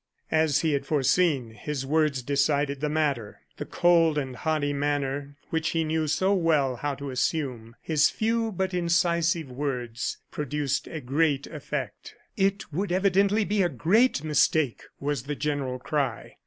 [0.31, 3.41] As he had foreseen, his words decided the matter.
[3.57, 8.51] The cold and haughty manner which he knew so well how to assume, his few
[8.51, 12.15] but incisive words, produced a great effect.
[12.35, 16.37] "It would evidently be a great mistake!" was the general cry.